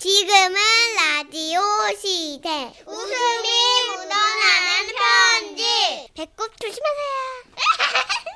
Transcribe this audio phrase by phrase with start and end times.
[0.00, 0.54] 지금은
[0.96, 1.60] 라디오
[2.00, 2.72] 시대.
[2.86, 3.48] 웃음이
[3.88, 5.64] 묻어나는 편지.
[6.14, 7.18] 배꼽 조심하세요.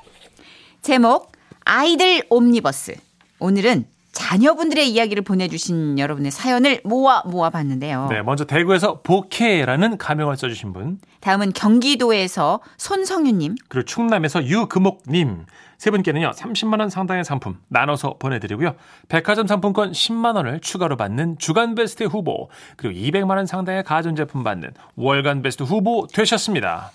[0.82, 1.30] 제목
[1.64, 2.96] 아이들 옴니버스.
[3.38, 3.86] 오늘은
[4.32, 8.06] 자녀분들의 이야기를 보내주신 여러분의 사연을 모아 모아 봤는데요.
[8.08, 15.44] 네, 먼저 대구에서 보케라는 가명을 써주신 분, 다음은 경기도에서 손성윤님, 그리고 충남에서 유금옥님
[15.76, 18.74] 세 분께는요 30만 원 상당의 상품 나눠서 보내드리고요.
[19.08, 24.70] 백화점 상품권 10만 원을 추가로 받는 주간 베스트 후보 그리고 200만 원 상당의 가전제품 받는
[24.96, 26.90] 월간 베스트 후보 되셨습니다.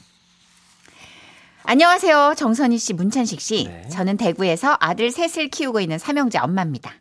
[1.65, 2.33] 안녕하세요.
[2.35, 3.65] 정선희 씨, 문찬식 씨.
[3.67, 3.87] 네.
[3.89, 6.93] 저는 대구에서 아들 셋을 키우고 있는 삼형제 엄마입니다.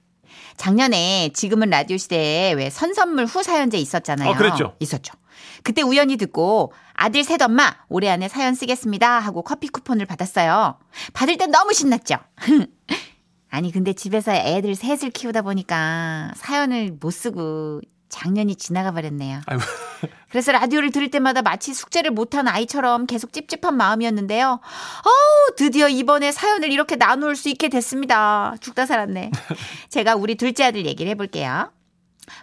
[0.57, 4.31] 작년에 지금은 라디오 시대에 왜 선선물 후 사연제 있었잖아요.
[4.31, 4.75] 어, 그랬죠.
[4.81, 5.15] 있었죠.
[5.63, 10.79] 그때 우연히 듣고 아들 셋 엄마 올해 안에 사연 쓰겠습니다 하고 커피 쿠폰을 받았어요.
[11.13, 12.17] 받을 땐 너무 신났죠.
[13.51, 19.41] 아니 근데 집에서 애들 셋을 키우다 보니까 사연을 못 쓰고 작년이 지나가 버렸네요.
[19.47, 19.63] 아이고,
[20.31, 24.61] 그래서 라디오를 들을 때마다 마치 숙제를 못한 아이처럼 계속 찝찝한 마음이었는데요.
[24.61, 28.55] 어우, 드디어 이번에 사연을 이렇게 나눌 수 있게 됐습니다.
[28.61, 29.31] 죽다 살았네.
[29.91, 31.71] 제가 우리 둘째 아들 얘기를 해볼게요.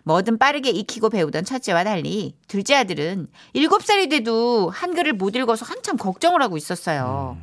[0.03, 6.41] 뭐든 빠르게 익히고 배우던 첫째와 달리 둘째 아들은 7살이 돼도 한글을 못 읽어서 한참 걱정을
[6.41, 7.37] 하고 있었어요.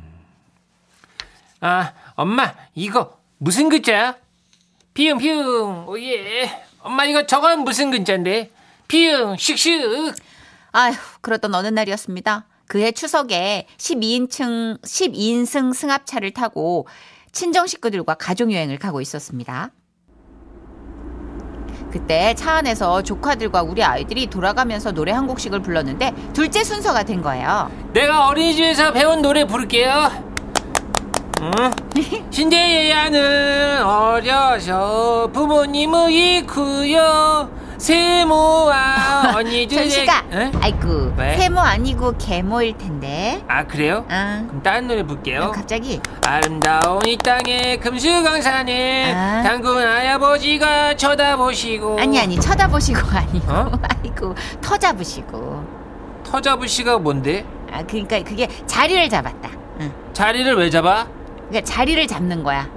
[1.59, 4.15] 아, 엄마, 이거 무슨 글자야?
[4.93, 6.70] 피응, 오예.
[6.83, 8.51] 엄마, 이거 저건 무슨 글자인데?
[8.87, 10.15] 피응, 슉슉.
[10.71, 12.45] 아휴, 그러던 어느 날이었습니다.
[12.67, 16.87] 그해 추석에 12인승, 12인승 승합차를 타고
[17.31, 19.71] 친정 식구들과 가족 여행을 가고 있었습니다.
[21.91, 27.69] 그때 차 안에서 조카들과 우리 아이들이 돌아가면서 노래 한 곡씩을 불렀는데 둘째 순서가 된 거예요.
[27.93, 30.30] 내가 어린이집에서 배운 노래 부를게요.
[31.41, 31.51] 응?
[32.29, 37.49] 신데렐라는 어려서 부모님을 잃고요.
[37.79, 40.51] 세모와 언니들의 전시가, 응?
[40.61, 41.35] 아이고, 왜?
[41.37, 43.43] 세모 아니고 계모일 텐데.
[43.47, 44.05] 아 그래요?
[44.07, 45.51] 아, 그럼 다른 노래 부를게요.
[45.51, 45.99] 갑자기.
[46.23, 49.41] 아름다운 이 땅에 금수강산에 아.
[49.41, 53.51] 당군 할아버지가 쳐다보시고 아니, 아니, 쳐다보시고 아니고.
[53.51, 53.71] 어?
[54.03, 55.65] 아이고, 터 잡으시고.
[56.23, 57.43] 터 잡으시가 뭔데?
[57.73, 59.49] 아, 그러니까 그게 자리를 잡았다.
[59.79, 59.91] 응.
[60.13, 61.07] 자리를 왜 잡아?
[61.51, 62.71] 그러니까 자리를 잡는 거야.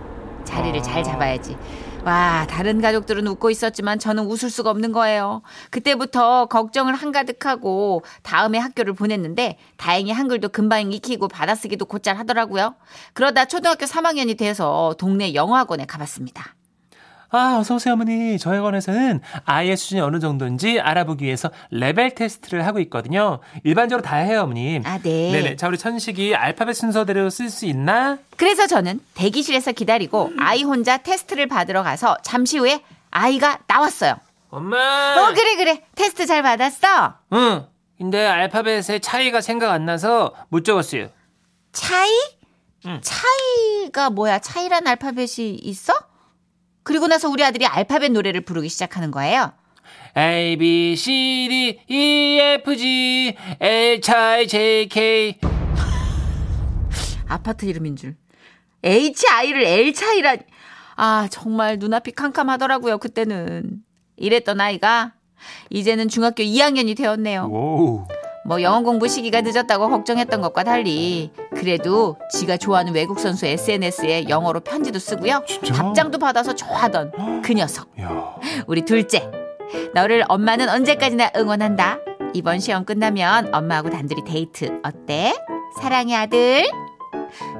[0.44, 0.82] 자리를 아.
[0.82, 1.56] 잘 잡아야지.
[2.04, 5.42] 와, 다른 가족들은 웃고 있었지만 저는 웃을 수가 없는 거예요.
[5.70, 12.74] 그때부터 걱정을 한가득하고 다음에 학교를 보냈는데 다행히 한글도 금방 익히고 받아쓰기도 곧잘 하더라고요.
[13.14, 16.54] 그러다 초등학교 3학년이 돼서 동네 영어학원에 가봤습니다.
[17.34, 18.38] 아 어서 오세요 어머니.
[18.38, 23.40] 저희 학원에서는 아이의 수준이 어느 정도인지 알아보기 위해서 레벨 테스트를 하고 있거든요.
[23.64, 24.86] 일반적으로 다 해요 어머님.
[24.86, 25.32] 아, 네.
[25.32, 25.56] 네네.
[25.56, 28.18] 자 우리 천식이 알파벳 순서대로 쓸 수 있나?
[28.36, 34.14] 그래서 저는 대기실에서 기다리고 아이 혼자 테스트를 받으러 가서 잠시 후에 아이가 나왔어요.
[34.50, 34.76] 엄마.
[35.18, 35.82] 어, 그래, 그래.
[35.96, 37.14] 테스트 잘 받았어?
[37.32, 37.66] 응.
[37.98, 41.08] 근데 알파벳의 차이가 생각 안 나서 못 적었어요.
[41.72, 42.10] 차이?
[42.86, 43.00] 응.
[43.02, 44.38] 차이가 뭐야?
[44.38, 45.92] 차이란 알파벳이 있어?
[46.84, 49.52] 그리고 나서 우리 아들이 알파벳 노래를 부르기 시작하는 거예요.
[50.16, 55.38] A B C D E F G H I J K
[57.26, 58.16] 아파트 이름인 줄.
[58.84, 60.36] HI를 L 차이라.
[60.96, 63.82] 아, 정말 눈앞이 캄캄하더라고요, 그때는.
[64.16, 65.14] 이랬던 아이가
[65.70, 67.46] 이제는 중학교 2학년이 되었네요.
[67.46, 68.06] 오.
[68.46, 74.60] 뭐 영어 공부 시기가 늦었다고 걱정했던 것과 달리 그래도 지가 좋아하는 외국 선수 SNS에 영어로
[74.60, 75.42] 편지도 쓰고요.
[75.46, 75.72] 진짜?
[75.74, 77.88] 답장도 받아서 좋아하던 그 녀석.
[78.00, 78.34] 야.
[78.66, 79.30] 우리 둘째.
[79.94, 81.98] 너를 엄마는 언제까지나 응원한다.
[82.34, 85.34] 이번 시험 끝나면 엄마하고 단둘이 데이트 어때?
[85.80, 86.64] 사랑해 아들.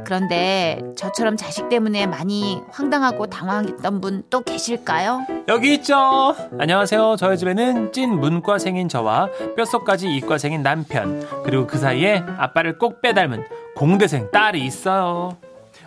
[0.04, 5.26] 그런데 저처럼 자식 때문에 많이 황당하고 당황했던 분 또 계실까요?
[5.48, 6.34] 여기 있죠.
[6.58, 7.16] 안녕하세요.
[7.18, 13.44] 저희 집에는 찐 문과생인 저와 뼛속까지 이과생인 남편 그리고 그 사이에 아빠를 꼭 빼닮은
[13.76, 15.36] 공대생 딸이 있어요.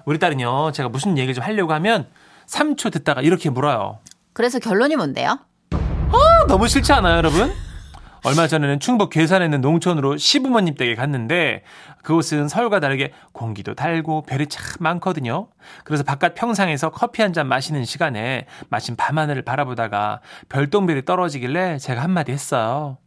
[0.06, 0.72] 우리 딸은요.
[0.72, 2.08] 제가 무슨 얘기를 좀 하려고 하면
[2.48, 4.00] 3초 듣다가 이렇게 물어요.
[4.34, 5.40] 그래서 결론이 뭔데요?
[6.48, 7.52] 너무 싫지 않아요, 여러분?
[8.24, 11.64] 얼마 전에는 충북 괴산에 있는 농촌으로 시부모님 댁에 갔는데
[12.04, 15.50] 그곳은 서울과 다르게 공기도 달고 별이 참 많거든요.
[15.84, 22.32] 그래서 바깥 평상에서 커피 한 잔 마시는 시간에 마침 밤하늘을 바라보다가 별똥별이 떨어지길래 제가 한마디
[22.32, 22.98] 했어요.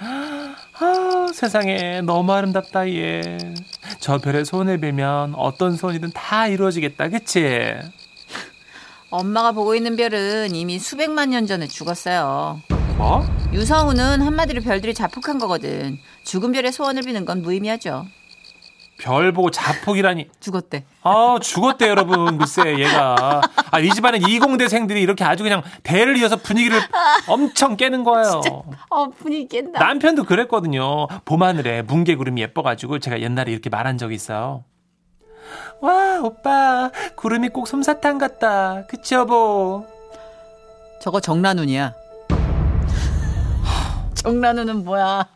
[0.00, 3.38] 아, 세상에 너무 아름답다 얘.
[4.00, 7.74] 저 별에 손을 빌면 어떤 소원이든 다 이루어지겠다, 그치?
[9.10, 12.60] 엄마가 보고 있는 별은 이미 수백만 년 전에 죽었어요.
[13.00, 13.24] 뭐?
[13.54, 15.96] 유성우는 한마디로 별들이 자폭한 거거든.
[16.24, 18.04] 죽은 별의 소원을 비는 건 무의미하죠.
[19.00, 20.28] 별 보고 자폭이라니.
[20.38, 20.84] 죽었대.
[21.02, 22.36] 아, 죽었대, 여러분.
[22.36, 23.40] 글쎄, 얘가.
[23.70, 26.78] 아, 이 집안은 이공대생들이 이렇게 아주 그냥 대를 이어서 분위기를
[27.26, 28.42] 엄청 깨는 거예요.
[28.90, 29.78] 어, 분위기 깬다.
[29.78, 31.06] 남편도 그랬거든요.
[31.24, 34.64] 봄하늘에 뭉게구름이 예뻐가지고 제가 옛날에 이렇게 말한 적이 있어요.
[35.80, 38.84] 와, 오빠, 구름이 꼭 솜사탕 같다.
[38.88, 39.86] 그치, 여보?
[41.00, 41.94] 저거 정란운이야.
[44.22, 45.26] 정란운은 뭐야?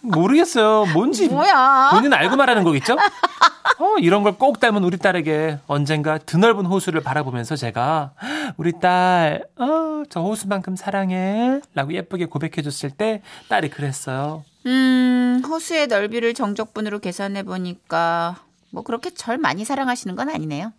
[0.00, 0.86] 모르겠어요.
[0.92, 1.28] 뭔지.
[1.28, 1.90] 뭐야?
[1.92, 2.94] 본인 알고 말하는 거겠죠?
[2.94, 8.12] 어, 이런 걸 꼭 닮은 우리 딸에게 언젠가 드넓은 호수를 바라보면서 제가
[8.56, 11.60] 우리 딸, 어, 저 호수만큼 사랑해.
[11.74, 14.44] 라고 예쁘게 고백해 줬을 때 딸이 그랬어요.
[14.66, 18.36] 음, 호수의 넓이를 정적분으로 계산해 보니까
[18.70, 20.72] 뭐 그렇게 절 많이 사랑하시는 건 아니네요.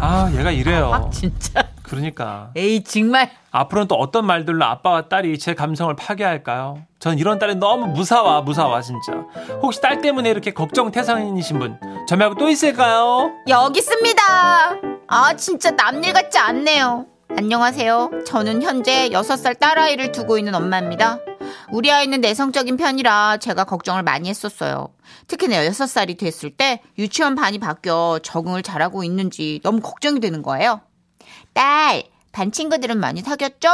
[0.00, 0.92] 아, 얘가 이래요.
[0.92, 1.68] 아, 진짜.
[1.82, 2.50] 그러니까.
[2.56, 3.30] 에이, 정말.
[3.50, 6.82] 앞으로는 또 어떤 말들로 아빠와 딸이 제 감성을 파괴할까요?
[6.98, 9.12] 전 이런 딸이 너무 무사와, 무사와, 진짜.
[9.60, 13.30] 혹시 딸 때문에 이렇게 걱정 태산이신 분, 저 말고 또 있을까요?
[13.48, 14.22] 여기 있습니다.
[15.08, 17.06] 아, 진짜 남일 같지 않네요.
[17.36, 18.10] 안녕하세요.
[18.26, 21.18] 저는 현재 6살 딸아이를 두고 있는 엄마입니다.
[21.70, 24.88] 우리 아이는 내성적인 편이라 제가 걱정을 많이 했었어요.
[25.28, 30.82] 특히나 6살이 됐을 때 유치원 반이 바뀌어 적응을 잘하고 있는지 너무 걱정이 되는 거예요.
[31.52, 33.68] 딸, 반 친구들은 많이 사귀었죠?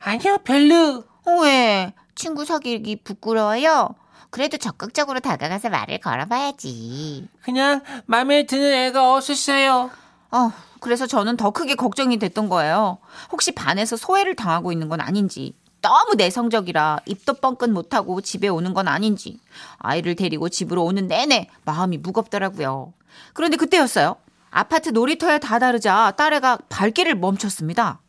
[0.00, 1.04] 아니요, 별로.
[1.24, 1.92] 어, 왜?
[2.14, 3.94] 친구 사귀기 부끄러워요?
[4.30, 7.28] 그래도 적극적으로 다가가서 말을 걸어봐야지.
[7.42, 9.90] 그냥 마음에 드는 애가 없었어요.
[10.30, 12.98] 어, 그래서 저는 더 크게 걱정이 됐던 거예요.
[13.30, 18.88] 혹시 반에서 소외를 당하고 있는 건 아닌지, 너무 내성적이라 입도 뻥끗 못하고 집에 오는 건
[18.88, 19.38] 아닌지,
[19.78, 22.92] 아이를 데리고 집으로 오는 내내 마음이 무겁더라고요.
[23.32, 24.16] 그런데 그때였어요.
[24.56, 28.00] 아파트 놀이터에 다다르자 딸애가 발길을 멈췄습니다.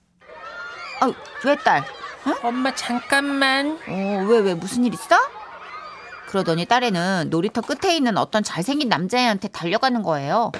[1.02, 1.12] 아,
[1.44, 1.84] 왜 딸?
[2.42, 3.78] 엄마, 잠깐만.
[3.86, 5.18] 어, 왜, 왜, 무슨 일 있어?
[6.28, 10.54] 그러더니 딸애는 놀이터 끝에 있는 어떤 잘생긴 남자애한테 달려가는 거예요.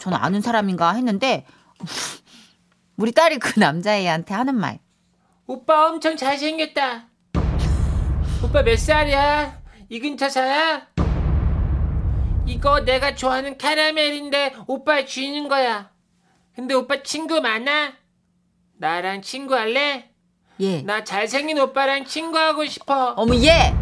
[0.00, 1.46] 저는 아는 사람인가 했는데,
[2.98, 4.80] 우리 딸이 그 남자애한테 하는 말.
[5.46, 7.04] 오빠 엄청 잘생겼다.
[8.42, 9.60] 오빠 몇 살이야?
[9.90, 10.88] 이 근처 사야?
[12.46, 15.90] 이거 내가 좋아하는 카라멜인데 오빠 주는 거야.
[16.54, 17.92] 근데 오빠 친구 많아?
[18.78, 20.10] 나랑 친구할래?
[20.60, 20.82] 예.
[20.82, 23.14] 나 잘생긴 오빠랑 친구하고 싶어.
[23.16, 23.74] 어머, 예!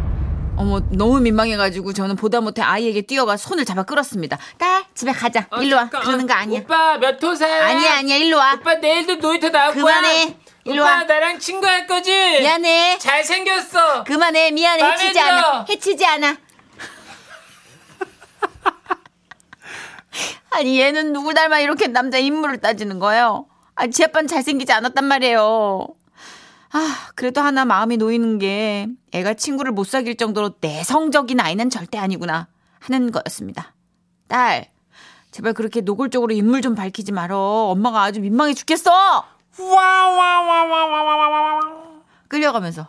[0.57, 4.39] 어머, 너무 민망해가지고 저는 보다 못해 아이에게 뛰어가 손을 잡아 끌었습니다.
[4.59, 5.47] 딸, 집에 가자.
[5.51, 5.83] 어, 일로 와.
[5.83, 6.03] 잠깐.
[6.03, 6.61] 그러는 거 아니야.
[6.61, 7.67] 오빠 몇 호사야?
[7.67, 8.17] 아니야, 아니야.
[8.17, 8.55] 일로 와.
[8.55, 9.83] 오빠 내일도 놀이터 나올 거야.
[9.85, 10.37] 그만해.
[10.65, 11.05] 일로 오빠 와.
[11.05, 12.11] 나랑 친구할 거지?
[12.13, 12.99] 미안해.
[12.99, 14.05] 잘생겼어.
[14.05, 14.51] 그만해.
[14.53, 14.83] 미안해.
[14.93, 15.19] 해치지.
[15.21, 15.67] 않아.
[15.69, 16.37] 해치지 않아.
[20.55, 23.47] 아니 얘는 누굴 닮아 이렇게 남자 인물을 따지는 거예요.
[23.75, 25.87] 아니 제 아빠는 잘생기지 않았단 말이에요.
[26.75, 32.49] 아 그래도 하나 마음이 놓이는 게 애가 친구를 못 사귈 정도로 내성적인 아이는 절대 아니구나
[32.81, 33.75] 하는 거였습니다.
[34.29, 34.71] 딸
[35.31, 37.39] 제발 그렇게 노골적으로 인물 좀 밝히지 말어.
[37.39, 39.25] 엄마가 아주 민망해 죽겠어.
[42.29, 42.87] 끌려가면서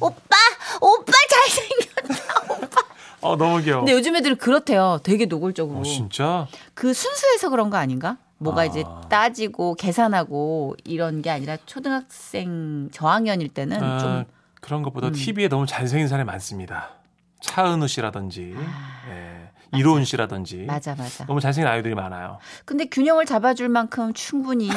[0.00, 0.36] 오빠
[0.80, 2.75] 오빠 잘생겼다 오빠.
[3.20, 3.80] 어, 너무 귀여워.
[3.80, 5.00] 근데 요즘 애들은 그렇대요.
[5.02, 5.80] 되게 노골적으로.
[5.80, 6.46] 어, 진짜?
[6.74, 8.18] 그 순수해서 그런 거 아닌가?
[8.38, 8.64] 뭐가 아.
[8.66, 14.24] 이제 따지고 계산하고 이런 게 아니라 초등학생 저학년일 때는 아, 좀 음.
[14.60, 16.90] 그런 것보다 TV에 너무 잘생긴 사람이 많습니다.
[17.40, 18.54] 차은우 씨라든지,
[19.10, 19.35] 예,
[19.74, 20.66] 이로운 씨라든지.
[20.68, 20.74] 아.
[20.74, 21.24] 맞아 맞아.
[21.26, 22.38] 너무 잘생긴 아이들이 많아요.
[22.64, 24.68] 근데 균형을 잡아줄 만큼 충분히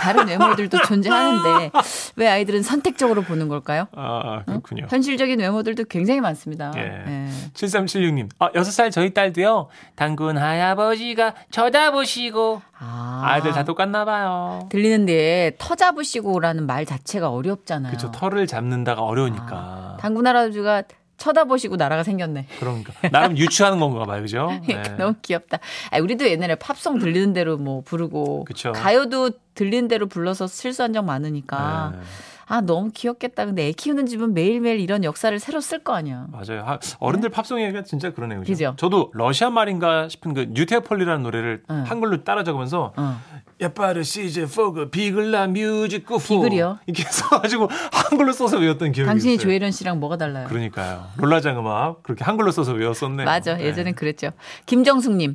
[0.00, 1.70] 다른 외모들도 존재하는데
[2.16, 3.86] 왜 아이들은 선택적으로 보는 걸까요?
[3.94, 4.86] 아, 그렇군요.
[4.88, 6.72] 현실적인 외모들도 굉장히 많습니다.
[6.76, 6.80] 예.
[7.06, 7.28] 예.
[7.54, 8.28] 7376님.
[8.38, 9.68] 아, 6살 저희 딸도요.
[9.96, 12.62] 당군 할아버지가 쳐다보시고.
[12.80, 14.68] 아, 아이들 다 똑같나 봐요.
[14.70, 17.90] 들리는데 터 잡으시고라는 말 자체가 어렵잖아요.
[17.92, 18.10] 그쵸.
[18.12, 19.96] 털을 잡는다가 어려우니까.
[20.00, 20.82] 당군 할아버지가
[21.18, 22.46] 쳐다보시고 나라가 생겼네.
[22.58, 22.92] 그러니까.
[23.10, 24.22] 나름 유추하는 건가 봐요.
[24.22, 24.48] 그죠?
[24.66, 24.82] 네.
[24.96, 25.58] 너무 귀엽다.
[25.90, 28.72] 아, 우리도 옛날에 팝송 들리는 대로 뭐 부르고 그쵸.
[28.72, 32.00] 가요도 들리는 대로 불러서 실수한 적 많으니까 네.
[32.50, 33.44] 아 너무 귀엽겠다.
[33.44, 36.26] 근데 애 키우는 집은 매일매일 이런 역사를 새로 쓸 거 아니야.
[36.32, 36.62] 맞아요.
[36.64, 38.40] 하- 어른들 팝송 얘기가 진짜 그러네요.
[38.40, 38.52] 그죠?
[38.52, 38.74] 그죠?
[38.78, 41.84] 저도 러시아 말인가 싶은 그 뉴테폴리라는 노래를 응.
[41.86, 43.20] 한글로 따라 적으면서 어.
[43.60, 46.78] 예빠르 시제 포그 비글라 뮤직 구프 비글이요?
[46.86, 49.42] 이렇게 써가지고 한글로 써서 외웠던 기억이 당신이 있어요.
[49.44, 50.46] 조혜련 씨랑 뭐가 달라요?
[50.48, 51.04] 그러니까요.
[51.18, 53.26] 롤라장 음악 그렇게 한글로 써서 외웠었네요.
[53.26, 53.56] 맞아.
[53.56, 53.64] 네.
[53.64, 54.30] 예전엔 그랬죠.
[54.66, 55.34] 김정숙님.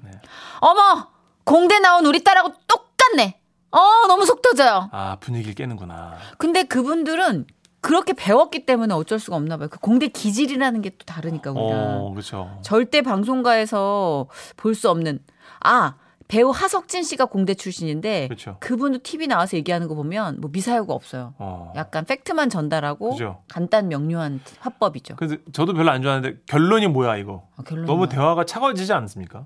[0.62, 1.08] 어머
[1.44, 3.40] 공대 나온 우리 딸하고 똑같네.
[3.78, 4.90] 어 너무 속 터져요.
[4.92, 6.14] 아 분위기를 깨는구나.
[6.38, 7.46] 근데 그분들은
[7.82, 9.68] 그렇게 배웠기 때문에 어쩔 수가 없나 봐요.
[9.70, 11.68] 그 공대 기질이라는 게 또 다르니까 우리가.
[11.98, 12.60] 어, 그렇죠.
[12.62, 14.28] 절대 방송가에서
[14.58, 15.20] 볼 수 없는
[15.60, 15.96] 아
[16.30, 18.56] 배우 하석진 씨가 공대 출신인데 그렇죠.
[18.62, 21.34] 그분도 TV 나와서 얘기하는 거 보면 뭐 미사여가 없어요.
[21.38, 21.74] 어.
[21.76, 23.42] 약간 팩트만 전달하고 그죠.
[23.50, 25.16] 간단 명료한 화법이죠.
[25.18, 27.48] 그래서 저도 별로 안 좋아하는데 결론이 뭐야 이거?
[27.58, 28.10] 아, 결론이 너무 뭐야?
[28.10, 29.46] 대화가 차가워지지 않습니까?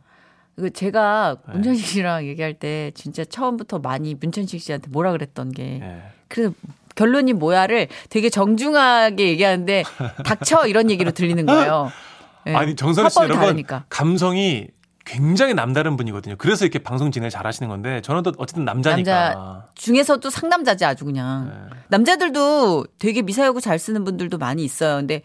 [0.57, 1.53] 이거 제가 네.
[1.53, 6.01] 문천식 씨랑 얘기할 때 진짜 처음부터 많이 문천식 씨한테 뭐라 그랬던 게 예.
[6.27, 6.53] 그래서
[6.95, 9.83] 결론이 뭐야를 되게 정중하게 얘기하는데
[10.25, 11.91] 닥쳐 이런 얘기로 들리는 거예요.
[12.47, 12.55] 예.
[12.55, 13.85] 아니 정선혜 씨 여러분 다르니까.
[13.89, 14.67] 감성이
[15.05, 16.35] 굉장히 남다른 분이거든요.
[16.37, 19.11] 그래서 이렇게 방송 진행 잘 하시는 건데 저는 또 어쨌든 남자니까.
[19.11, 21.77] 남자 중에서도 상남자지 아주 그냥 네.
[21.89, 24.97] 남자들도 되게 미사여구 잘 쓰는 분들도 많이 있어요.
[24.97, 25.21] 근데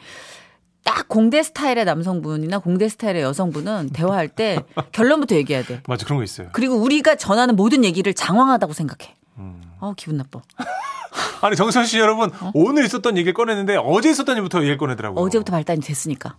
[0.85, 4.59] 딱 공대 스타일의 남성분이나 공대 스타일의 여성분은 대화할 때
[4.93, 5.81] 결론부터 얘기해야 돼.
[5.87, 6.49] 맞아 그런 거 있어요.
[6.53, 9.15] 그리고 우리가 전하는 모든 얘기를 장황하다고 생각해.
[9.39, 9.63] 음.
[9.81, 10.41] 아 기분 나빠.
[11.43, 15.25] 아니 정선 씨 여러분 오늘 있었던 얘기를 꺼냈는데 어제 있었던 일부터 얘기를 꺼내더라고요.
[15.25, 16.37] 어제부터 발단이 됐으니까.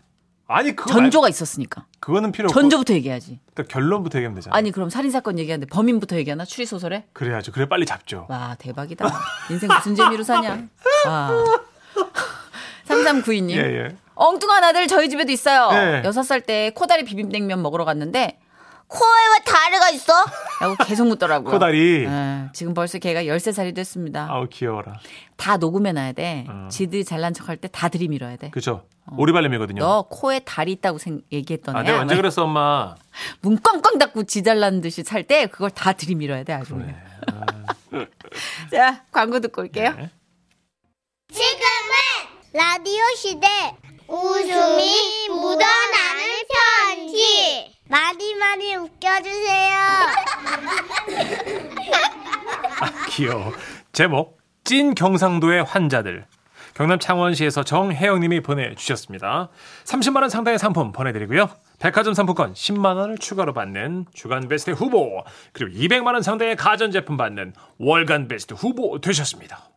[0.47, 1.81] 아니 그거 전조가 있었으니까.
[1.81, 3.39] 말- 그거는 필요 없고 전조부터 얘기하지.
[3.47, 4.57] 일단 결론부터 얘기하면 되잖아요.
[4.57, 7.05] 아니 그럼 살인 사건 얘기하는데 범인부터 얘기하나 추리 소설에?
[7.13, 7.51] 그래야죠.
[7.53, 8.25] 그래 빨리 잡죠.
[8.29, 9.07] 와 대박이다.
[9.51, 10.63] 인생 무슨 재미로 사냐?
[11.07, 11.31] 와.
[12.87, 13.51] 3392님.
[13.51, 13.95] 예 예.
[14.15, 15.71] 엉뚱한 아들 저희 집에도 있어요.
[15.71, 16.01] 네.
[16.05, 18.39] 여섯 살때 코다리 비빔냉면 먹으러 갔는데
[18.87, 20.13] 코에 왜 다리가 있어?
[20.61, 21.51] 라고 계속 묻더라고요.
[21.51, 22.05] 코다리.
[22.05, 24.27] 예, 지금 벌써 걔가 13살이 됐습니다.
[24.29, 24.99] 아우 귀여워라.
[25.35, 26.45] 다 녹음해놔야 돼.
[26.47, 26.67] 어.
[26.69, 28.51] 지들 잘난 척할 때 다 들이밀어야 돼.
[28.51, 28.85] 그죠.
[29.17, 29.81] 오리발렘이거든요.
[29.81, 31.85] 너 코에 다리 있다고 생, 얘기했던 아 애야.
[31.85, 32.93] 내가 언제 그랬어 엄마.
[33.41, 36.75] 문 꽝꽝 닫고 지 잘난 듯이 살 때 그걸 다 들이밀어야 돼 아주.
[36.75, 36.95] 그냥.
[38.71, 39.91] 자 광고 듣고 올게요.
[39.97, 40.09] 네.
[41.31, 43.47] 지금은 라디오 시대
[44.13, 49.79] 웃음이 묻어나는 편지 많이 많이 웃겨주세요.
[53.09, 53.53] 귀여워.
[53.91, 56.27] 제목 찐 경상도의 환자들.
[56.75, 59.49] 경남 창원시에서 정혜영님이 보내주셨습니다.
[59.85, 61.49] 30만 원 상당의 상품 보내드리고요.
[61.79, 67.53] 백화점 상품권 10만 원을 추가로 받는 주간 베스트 후보 그리고 200만 원 상당의 가전제품 받는
[67.79, 69.72] 월간 베스트 후보 되셨습니다.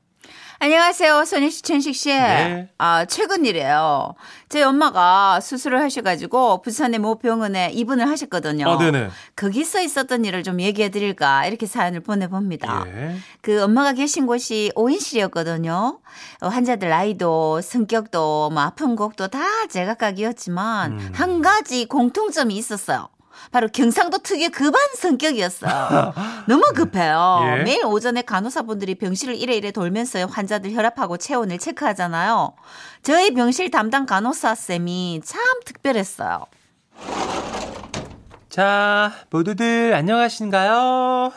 [0.58, 2.08] 안녕하세요, 손희 씨, 천식 씨.
[2.08, 2.68] 네.
[2.78, 4.14] 아, 최근 일이에요.
[4.48, 8.66] 저희 엄마가 수술을 하셔가지고 부산의 모 병원에 입원을 하셨거든요.
[8.66, 9.10] 아, 네네.
[9.36, 12.84] 거기서 있었던 일을 좀 얘기해 드릴까 이렇게 사연을 보내봅니다.
[12.86, 13.16] 예.
[13.42, 15.98] 그 엄마가 계신 곳이 오인실이었거든요.
[16.40, 21.12] 어, 환자들 나이도 성격도 뭐 아픈 곡도 다 제각각이었지만 음.
[21.12, 23.08] 한 가지 공통점이 있었어요.
[23.50, 26.14] 바로 경상도 특유의 급한 성격이었어요.
[26.47, 27.57] 너무 급해요.
[27.59, 27.62] 예.
[27.62, 32.55] 매일 오전에 간호사분들이 병실을 이래이래 돌면서 환자들 혈압하고 체온을 체크하잖아요.
[33.02, 36.47] 저희 병실 담당 간호사 쌤이 참 특별했어요.
[38.49, 41.33] 자, 모두들 안녕하신가요?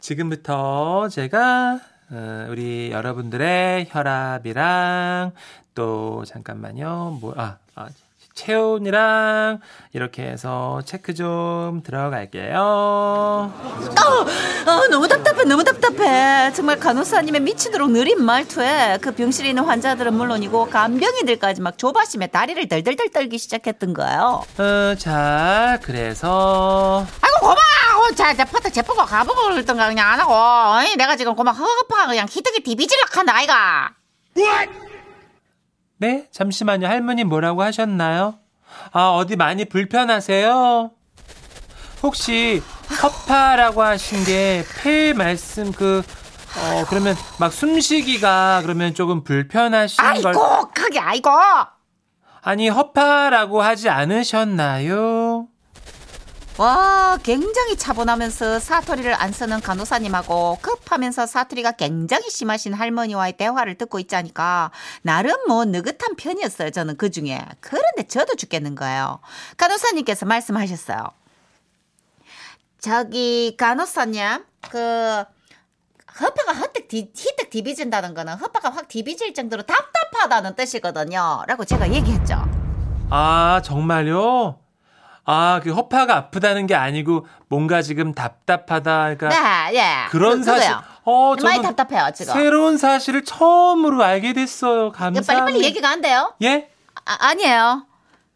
[0.00, 5.32] 지금부터 제가 어, 우리 여러분들의 혈압이랑
[5.74, 7.18] 또 잠깐만요.
[7.20, 7.88] 뭐 아, 아
[8.36, 9.58] 체온이랑
[9.92, 12.56] 이렇게 해서 체크 좀 들어갈게요.
[14.66, 16.52] 아, 너무 답답해, 너무 답답해.
[16.52, 23.10] 정말 간호사님의 미치도록 느린 말투에 그 병실에 있는 환자들은 물론이고 간병인들까지 막 조바심에 다리를 덜덜덜
[23.10, 24.44] 떨기 시작했던 거예요.
[24.58, 28.10] 어, 자, 그래서 아이고 고마워.
[28.14, 30.32] 자, 자, 퍼터 제보고 가보고 그랬던가 그냥 안 하고.
[30.34, 33.90] 어이, 내가 지금 고막 허겁하 그냥 히득이 디비질락 한다 아이가.
[35.98, 36.86] 네, 잠시만요.
[36.86, 38.38] 할머니 뭐라고 하셨나요?
[38.92, 40.90] 아, 어디 많이 불편하세요?
[42.02, 42.62] 혹시
[43.02, 46.02] 허파라고 하신 게 폐 말씀 그
[46.58, 51.30] 어, 그러면 막 숨쉬기가 그러면 조금 불편하신 걸 아이고, 크게 아이고.
[52.42, 55.48] 아니, 허파라고 하지 않으셨나요?
[56.58, 64.70] 와, 굉장히 차분하면서 사투리를 안 쓰는 간호사님하고 급하면서 사투리가 굉장히 심하신 할머니와의 대화를 듣고 있자니까
[65.02, 66.70] 나름 뭐 느긋한 편이었어요.
[66.70, 67.44] 저는 그 중에.
[67.60, 69.20] 그런데 저도 죽겠는 거예요.
[69.58, 71.10] 간호사님께서 말씀하셨어요.
[72.80, 75.24] 저기 간호사님, 그
[76.18, 81.44] 허파가 헛득 디, 히득 디비진다는 거는 허파가 확 디비질 정도로 답답하다는 뜻이거든요.
[81.46, 82.42] 라고 제가 얘기했죠.
[83.10, 84.65] 아, 정말요?
[85.26, 89.16] 아, 그 허파가 아프다는 게 아니고 뭔가 지금 답답하다.
[89.16, 89.28] 그러니까
[89.70, 90.08] 네, 예.
[90.10, 90.72] 그런 그, 사실.
[91.02, 92.32] 어, 많이 답답해요, 지금.
[92.32, 94.92] 새로운 사실을 처음으로 알게 됐어요.
[94.92, 95.26] 감사합니다.
[95.26, 96.32] 빨리빨리 얘기가 안 돼요?
[96.42, 96.70] 예?
[97.04, 97.86] 아, 아니에요.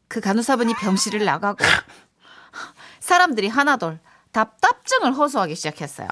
[0.09, 1.59] 그 간호사분이 병실을 나가고
[2.99, 4.01] 사람들이 하나둘
[4.33, 6.09] 답답증을 호소하기 시작했어요.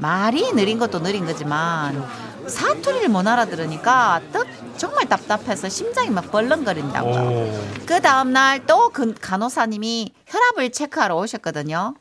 [0.00, 2.02] 말이 느린 것도 느린 거지만
[2.46, 7.20] 사투리를 못 알아들으니까 뜻 정말 답답해서 심장이 막 벌렁거린다고요.
[7.20, 7.60] 오.
[7.86, 11.94] 그 다음날 또 그 간호사님이 혈압을 체크하러 오셨거든요.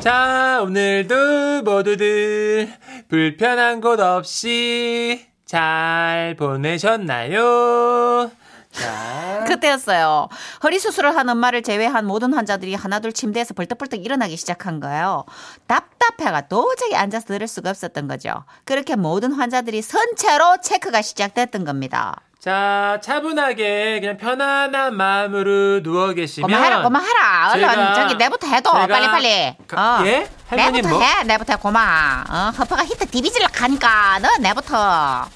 [0.00, 2.72] 자, 오늘도 모두들
[3.08, 8.30] 불편한 곳 없이 잘 보내셨나요?
[8.86, 9.44] 자.
[9.46, 10.28] 그때였어요.
[10.62, 15.24] 허리 수술을 한 엄마를 제외한 모든 환자들이 하나둘 침대에서 벌떡벌떡 일어나기 시작한 거예요.
[15.66, 18.44] 답답해가 도저히 앉아서 들을 수가 없었던 거죠.
[18.64, 22.20] 그렇게 모든 환자들이 선체로 체크가 시작됐던 겁니다.
[22.46, 27.50] 자, 차분하게 그냥 편안한 마음으로 누워 계시면 고마해라, 고마해라.
[27.54, 29.56] 얼른 제가- 저기 내부터 해도 빨리 빨리.
[29.66, 30.30] 가- 예?
[30.46, 31.02] 할머니 내부터 뭐?
[31.04, 32.24] 해, 내부터 해, 고마.
[32.30, 34.76] 어, 허파가 히트 디비질러 가니까 너 내부터.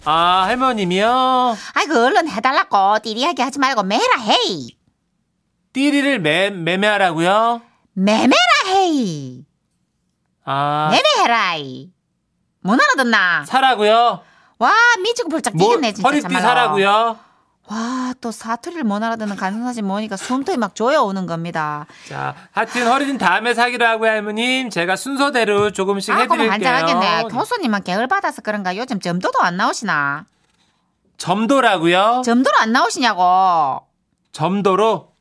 [0.04, 1.56] 아, 할머님이요.
[1.74, 4.76] 아이고 얼른 해달라고 띠리하게 하지 말고 매라 헤이.
[5.72, 7.60] 띠리를 매, 매매하라고요?
[7.94, 8.36] 매매라
[8.68, 9.44] 헤이.
[10.44, 11.88] 아, 매매해라이.
[12.62, 13.44] 못 알아듣나?
[13.46, 14.20] 사라고요?
[14.60, 16.42] 와 미치고 벌쩍 뭐, 뛰겠네 진짜 허리띠 참말로.
[16.42, 17.18] 사라고요?
[17.66, 21.86] 와 또 사투리를 못 알아듣는 간선사진 모니까 숨통이 막 조여오는 겁니다.
[22.08, 24.70] 자, 하여튼 허리띠 다음에 사기로 하고요, 할머님.
[24.70, 26.50] 제가 순서대로 조금씩 아, 해드릴게요.
[26.50, 27.22] 환장하겠네.
[27.30, 30.26] 교수님만 계열 받아서 그런가 요즘 점도도 안 나오시나?
[31.16, 32.22] 점도라고요?
[32.24, 33.86] 점도로 안 나오시냐고.
[34.32, 35.12] 점도로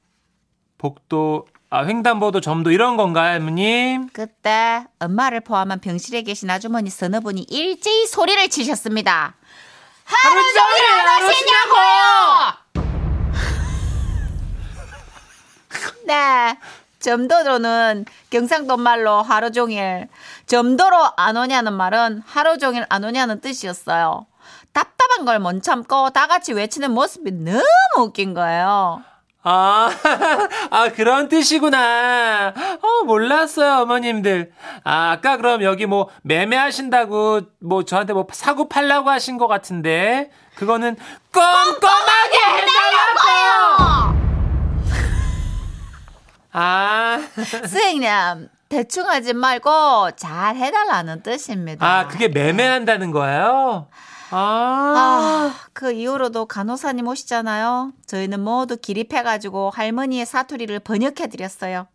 [0.77, 4.09] 복도, 아, 횡단보도 점도 이런 건가요, 할머님?
[4.11, 9.35] 그때 엄마를 포함한 병실에 계신 아주머니 서너 분이 일제히 소리를 치셨습니다.
[10.03, 11.75] 하루 종일 안 하시냐고!
[16.07, 16.57] 네.
[16.99, 20.09] 점도로는 경상도 말로 하루 종일,
[20.47, 24.25] 점도로 안 오냐는 말은 하루 종일 안 오냐는 뜻이었어요.
[24.73, 27.61] 답답한 걸 못 참고 다 같이 외치는 모습이 너무
[27.99, 29.01] 웃긴 거예요.
[29.41, 29.89] 아,
[30.69, 32.53] 아, 그런 뜻이구나.
[32.81, 34.51] 어, 몰랐어요, 어머님들.
[34.83, 40.97] 아, 아까 그럼 여기 뭐, 매매하신다고, 뭐, 저한테 뭐, 사고 팔라고 하신 것 같은데, 그거는
[41.31, 44.19] 꼼꼼하게 해달라고요!
[46.51, 47.19] 아,
[47.61, 51.85] 선생님, 대충 하지 말고 잘 해달라는 뜻입니다.
[51.85, 53.87] 아, 그게 매매한다는 거예요?
[54.31, 57.93] 아, 아, 그 이후로도 간호사님 오시잖아요.
[58.05, 61.87] 저희는 모두 기립해가지고 할머니의 사투리를 번역해드렸어요.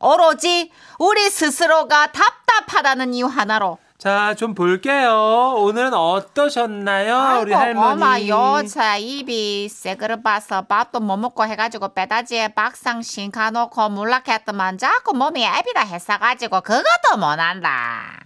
[0.00, 3.78] 오로지 우리 스스로가 답답하다는 이유 하나로.
[3.98, 5.56] 자, 좀 볼게요.
[5.58, 8.30] 오늘은 어떠셨나요, 우리 아이고, 할머니?
[8.30, 8.66] 고마요.
[8.66, 15.82] 자, 입이 새그릇 봐서 밥도 못 먹고 해가지고 빼다지에 박상신 가놓고 물락했더만 자꾸 몸이 애비다
[15.82, 18.20] 했어가지고 그것도 못한다.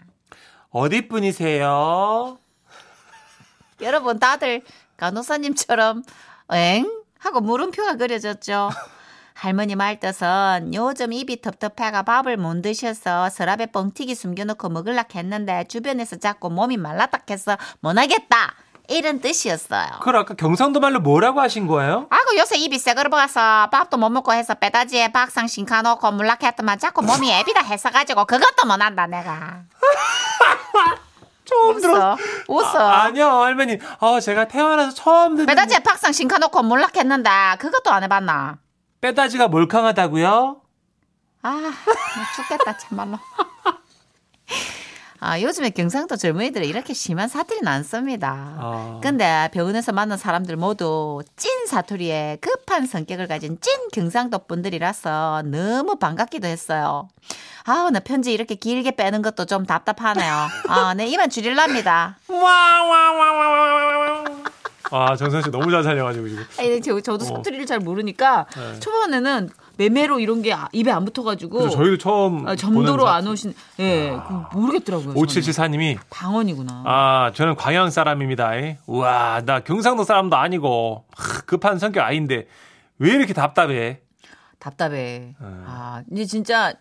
[0.71, 2.39] 어디 분이세요?
[3.81, 4.63] 여러분 다들
[4.97, 6.03] 간호사님처럼
[6.53, 6.91] 엥?
[7.19, 8.71] 하고 물음표가 그려졌죠.
[9.35, 16.17] 할머니 말 뜻은 요즘 입이 텁텁해가 밥을 못 드셔서 서랍에 뻥튀기 숨겨놓고 먹을라 했는데 주변에서
[16.17, 18.55] 자꾸 몸이 말랐다 해서 못하겠다
[18.89, 19.87] 이런 뜻이었어요.
[19.99, 22.07] 그걸 아까 경상도 말로 뭐라고 하신 거예요?
[22.11, 27.33] 아이고 요새 입이 새거를 먹어서 밥도 못 먹고 해서 빼다지에 박상신 가놓고 물락했더만 자꾸 몸이
[27.33, 29.63] 애비다 했어가지고 그것도 못한다 내가.
[31.45, 32.17] 처음 웃어.
[32.49, 32.79] 웃어.
[32.79, 33.79] 아, 니요 할머니.
[34.01, 38.59] 어, 제가 태어나서 처음 듣는 빼다지에 박상신 가놓고 물락했는데 그것도 안 해봤나?
[39.01, 40.61] 빼다지가 몰캉하다고요?
[41.43, 41.73] 아, 나
[42.37, 43.19] 죽겠다, 참말로.
[45.27, 48.57] 아, 요즘에 경상도 젊은이들은 이렇게 심한 사투리는 안 씁니다.
[48.59, 49.01] 아.
[49.03, 56.47] 근데 병원에서 만난 사람들 모두 찐 사투리에 급한 성격을 가진 찐 경상도 분들이라서 너무 반갑기도
[56.47, 57.09] 했어요.
[57.65, 60.47] 아우, 나 편지 이렇게 길게 빼는 것도 좀 답답하네요.
[60.69, 62.19] 아, 네, 이만 줄일랍니다.
[64.91, 66.45] 아, 정선 씨 너무 잘 살려가지고 지금.
[66.59, 68.79] 아니, 저, 저도 사투리를 잘 모르니까 네.
[68.81, 71.59] 초반에는 매매로 이런 게 아- 입에 안 붙어가지고.
[71.59, 74.17] 그래서 저희도 처음 아, 점도로 안 오신, 예,
[74.51, 75.15] 그 모르겠더라고요.
[75.15, 75.27] 저는.
[75.27, 76.83] 5774님이 방언이구나.
[76.87, 78.57] 아, 저는 광양 사람입니다.
[78.57, 78.77] 이.
[78.87, 82.47] 우와, 나 경상도 사람도 아니고 하, 급한 성격 아닌데
[82.99, 84.01] 왜 이렇게 답답해?
[84.59, 84.91] 답답해.
[84.93, 85.35] 네.
[85.41, 86.73] 아, 이제 진짜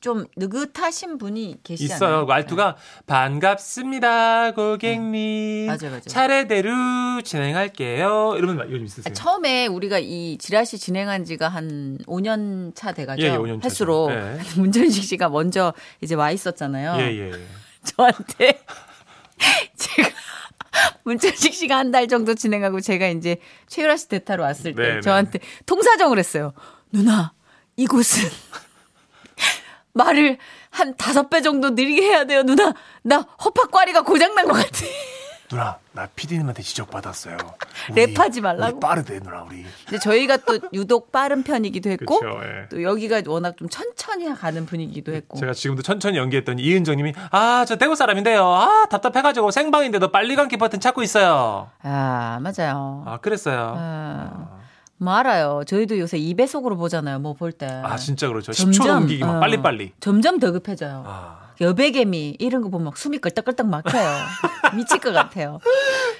[0.00, 1.96] 좀 느긋하신 분이 계시잖아요.
[1.96, 2.26] 있어요.
[2.26, 5.64] 말투가 반갑습니다, 고객님.
[5.64, 5.66] 음.
[5.66, 6.08] 맞아, 맞아.
[6.08, 8.34] 차례대로 진행할게요.
[8.36, 9.04] 이러면 요즘 있으세요.
[9.04, 9.12] 네.
[9.12, 13.22] 처음에 우리가 이 지라시 진행한 지가 한 5년 차 돼가죠.
[13.22, 13.66] 예, 예, 5년 차죠.
[13.66, 14.38] 횟수로 네.
[14.56, 16.96] 문전식 씨가 먼저 이제 와 있었잖아요.
[17.00, 17.30] 예, 예.
[17.32, 17.46] 예.
[17.84, 18.60] 저한테
[19.76, 20.08] 제가
[21.04, 25.00] 문천식 씨가 한 달 정도 진행하고 제가 이제 최유라 씨 대타로 왔을 때 네, 네.
[25.00, 26.52] 저한테 통사정을 했어요.
[26.92, 27.32] 누나
[27.76, 28.28] 이곳은
[29.92, 30.38] 말을
[30.70, 32.42] 한 다섯 배 정도 느리게 해야 돼요.
[32.42, 34.86] 누나 나 허파과리가 고장난 것 같아.
[35.48, 37.38] 누나, 나 피디님한테 지적받았어요.
[37.88, 38.76] 랩하지 말라고?
[38.76, 39.64] 우리 빠르대, 누나, 우리.
[39.86, 42.68] 근데 저희가 또 유독 빠른 편이기도 했고 그쵸, 예.
[42.68, 47.76] 또 여기가 워낙 좀 천천히 가는 분위기도 했고 제가 지금도 천천히 연기했더니 이은정님이 아, 저
[47.76, 48.44] 대구 사람인데요.
[48.44, 51.70] 아, 답답해가지고 생방인데도 빨리 감기 버튼 찾고 있어요.
[51.82, 53.04] 아 맞아요.
[53.06, 53.74] 아, 그랬어요.
[53.78, 54.48] 아,
[54.98, 55.62] 뭐 알아요.
[55.66, 57.18] 저희도 요새 2배속으로 보잖아요.
[57.20, 57.66] 뭐 볼 때.
[57.66, 58.50] 아, 진짜 그렇죠.
[58.52, 59.92] 10초 넘기기 막 어, 빨리빨리.
[60.00, 61.04] 점점 더 급해져요.
[61.06, 61.38] 아.
[61.60, 64.08] 여백개미 이런 거 보면 막 숨이 끌떡끌떡 막혀요.
[64.76, 65.58] 미칠 것 같아요.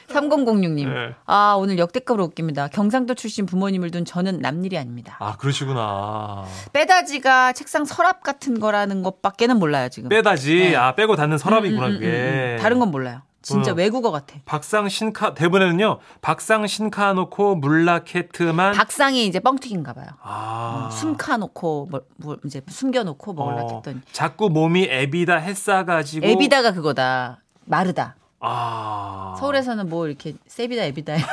[0.09, 0.89] 3006님.
[0.89, 1.15] 네.
[1.27, 2.69] 아, 오늘 역대급으로 웃깁니다.
[2.69, 5.17] 경상도 출신 부모님을 둔 저는 남일이 아닙니다.
[5.21, 6.45] 아, 그러시구나.
[6.73, 10.09] 빼다지가 책상 서랍 같은 거라는 것밖에는 몰라요, 지금.
[10.09, 10.55] 빼다지.
[10.71, 10.77] 네.
[10.77, 12.07] 아, 빼고 닫는 서랍이구나, 음, 음, 그게.
[12.07, 12.59] 음, 음.
[12.61, 13.23] 다른 건 몰라요.
[13.49, 13.75] 진짜 어.
[13.75, 14.37] 외국어 같아.
[14.45, 16.01] 박상 신카 대본에는요.
[16.21, 20.07] 박상 신카 놓고 물라케트만 박상이 이제 뻥튀기인가 봐요.
[20.23, 20.91] 아.
[20.93, 26.73] 숨카 놓고 뭐, 뭐 이제 숨겨 놓고 먹으려고 어, 했더니 자꾸 몸이 애비다 했싸가지고 에비다가
[26.73, 27.41] 그거다.
[27.65, 28.17] 마르다.
[28.41, 31.15] 아 서울에서는 뭐 이렇게 세비다 에비다.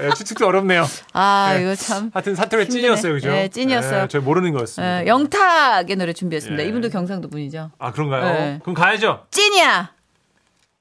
[0.00, 0.86] 예, 추측도 어렵네요.
[1.12, 1.62] 아 네.
[1.62, 2.10] 이거 참.
[2.14, 2.68] 하여튼 사투리.
[2.68, 3.30] 찐이었어요, 그죠?
[3.30, 4.06] 네, 찐이었어요.
[4.08, 5.00] 저 모르는 거였습니다.
[5.00, 6.62] 어, 영탁의 노래 준비했습니다.
[6.62, 6.68] 예.
[6.68, 7.70] 이분도 경상도 분이죠.
[7.78, 8.22] 아 그런가요?
[8.22, 8.58] 네.
[8.62, 9.24] 그럼 가야죠.
[9.32, 9.97] 찐이야.